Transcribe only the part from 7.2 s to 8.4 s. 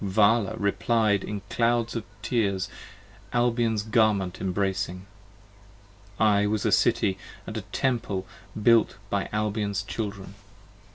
& a Temple